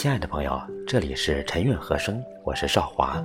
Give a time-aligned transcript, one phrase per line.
[0.00, 3.20] 亲爱的朋友，这里是陈韵和声，我是少华。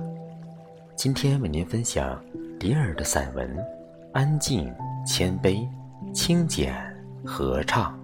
[0.96, 2.20] 今天为您分享
[2.58, 3.48] 迪尔的散文
[4.12, 4.74] 《安静、
[5.06, 5.64] 谦卑、
[6.12, 6.74] 清简、
[7.24, 7.96] 合唱》。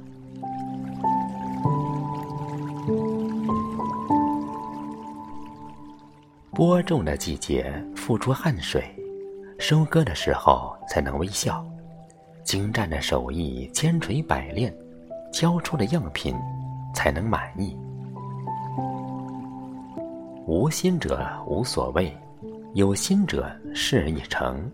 [6.52, 8.84] 播种的季节付出汗水，
[9.58, 11.66] 收割的时候才能微笑。
[12.44, 14.72] 精湛的手艺千锤百炼，
[15.32, 16.36] 交出的样品
[16.94, 17.76] 才能满意。
[20.50, 22.12] 无心者无所谓，
[22.74, 24.68] 有心者事已成。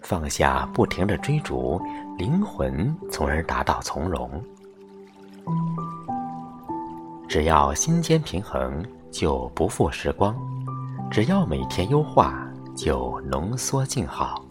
[0.00, 1.80] 放下不停的追逐，
[2.16, 4.28] 灵魂从而达到从容。
[7.28, 10.34] 只要心间平衡，就不负时光；
[11.12, 12.44] 只要每天优化，
[12.74, 14.44] 就浓缩静好。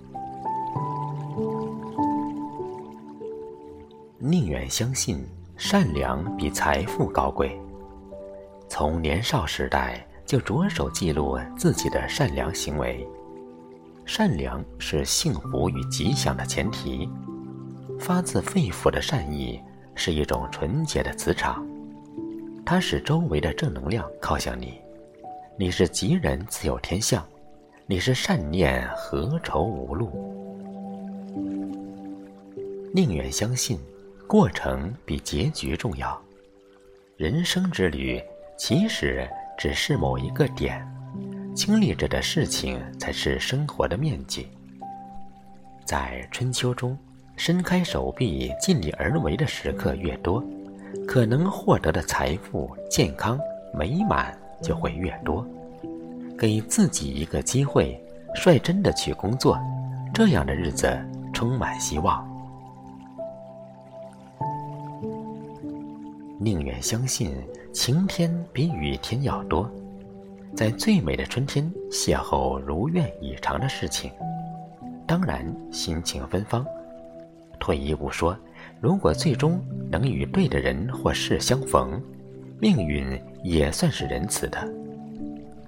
[4.18, 5.22] 宁愿相信
[5.58, 7.60] 善良比财富高贵。
[8.70, 10.08] 从年少时代。
[10.28, 13.08] 就着手记录自己的善良行为。
[14.06, 17.10] 善良是幸福与吉祥的前提。
[17.98, 19.60] 发自肺腑的善意
[19.96, 21.66] 是一种纯洁的磁场，
[22.64, 24.80] 它使周围的正能量靠向你。
[25.58, 27.26] 你是吉人自有天相，
[27.88, 30.12] 你是善念何愁无路？
[32.94, 33.80] 宁愿相信，
[34.28, 36.22] 过程比结局重要。
[37.16, 38.22] 人生之旅，
[38.58, 39.28] 其实。
[39.58, 40.88] 只是某一个点，
[41.56, 44.48] 经历着的事情才是生活的面积。
[45.84, 46.96] 在春秋中，
[47.36, 50.44] 伸开手臂、尽力而为的时刻越多，
[51.08, 53.40] 可能获得的财富、健康、
[53.74, 55.44] 美满就会越多。
[56.38, 58.00] 给自己一个机会，
[58.36, 59.58] 率真的去工作，
[60.14, 60.96] 这样的日子
[61.34, 62.37] 充满希望。
[66.40, 67.36] 宁愿相信。
[67.74, 69.70] 晴天比雨天要多，
[70.56, 74.12] 在最美的春天邂逅如愿以偿的事情，
[75.06, 76.66] 当然心情芬芳。
[77.60, 78.36] 退一步说，
[78.82, 79.62] 如果最终
[79.92, 82.02] 能与对的人或事相逢，
[82.60, 84.68] 命运也算是仁慈的。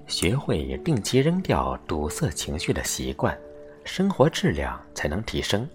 [0.07, 3.37] 学会定期扔掉堵塞情绪的习惯，
[3.83, 5.67] 生活质量才能提升。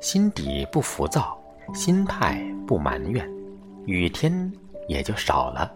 [0.00, 1.38] 心底不浮躁，
[1.74, 3.28] 心态不埋怨，
[3.88, 4.52] 雨天。
[4.88, 5.70] 也就少了。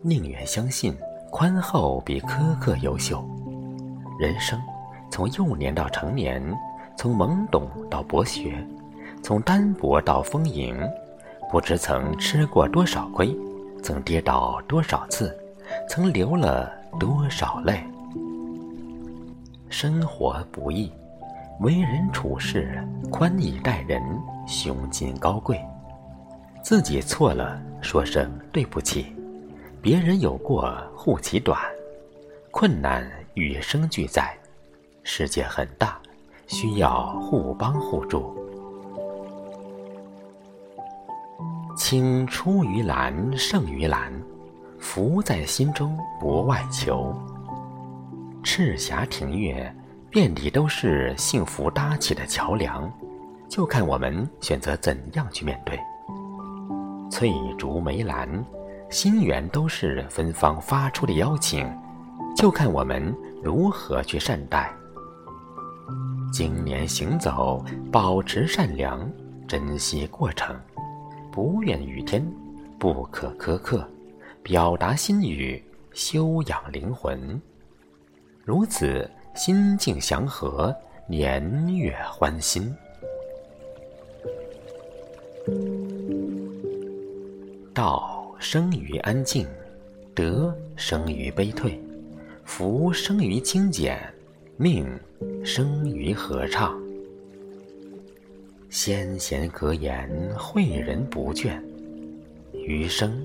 [0.00, 0.96] 宁愿相信
[1.30, 3.22] 宽厚比苛刻优秀。
[4.18, 4.58] 人生
[5.10, 6.42] 从幼年到成年，
[6.96, 8.66] 从懵懂到博学，
[9.22, 10.74] 从单薄到丰盈，
[11.50, 13.36] 不知曾吃过多少亏，
[13.82, 15.38] 曾跌倒多少次，
[15.86, 17.84] 曾流了多少泪。
[19.68, 20.90] 生活不易。
[21.60, 24.00] 为人处事，宽以待人，
[24.46, 25.60] 胸襟高贵。
[26.62, 29.06] 自己错了，说声对不起；
[29.82, 31.60] 别人有过，护其短。
[32.52, 33.04] 困难
[33.34, 34.36] 与生俱在，
[35.02, 35.98] 世界很大，
[36.46, 38.36] 需要互帮互助。
[41.76, 44.12] 青出于蓝胜于蓝，
[44.78, 47.12] 福在心中不外求。
[48.44, 49.74] 赤霞庭月。
[50.10, 52.90] 遍地都是幸福搭起的桥梁，
[53.46, 55.78] 就看我们选择怎样去面对。
[57.10, 58.42] 翠竹梅兰，
[58.88, 61.70] 心源都是芬芳发出的邀请，
[62.34, 64.72] 就看我们如何去善待。
[66.32, 69.06] 经年行走，保持善良，
[69.46, 70.56] 珍惜过程，
[71.30, 72.26] 不怨雨天，
[72.78, 73.86] 不可苛刻，
[74.42, 77.38] 表达心语，修养灵魂，
[78.42, 79.10] 如此。
[79.38, 80.74] 心境祥和，
[81.06, 82.74] 年月欢欣。
[87.72, 89.46] 道生于安静，
[90.12, 91.80] 德生于悲退，
[92.44, 94.12] 福生于清简，
[94.56, 94.84] 命
[95.44, 96.76] 生于合唱。
[98.70, 101.62] 先贤格言，诲人不倦。
[102.54, 103.24] 余生，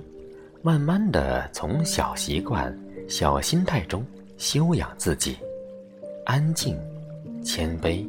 [0.62, 2.72] 慢慢的从小习惯、
[3.10, 4.06] 小心态中
[4.38, 5.36] 修养自己。
[6.26, 6.78] 安静，
[7.44, 8.06] 谦卑，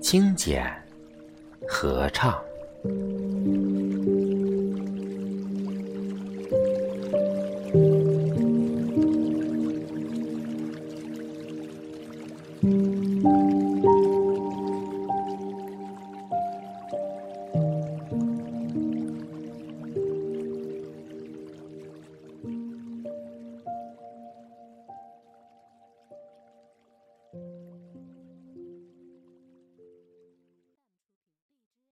[0.00, 0.64] 精简，
[1.68, 2.42] 合唱。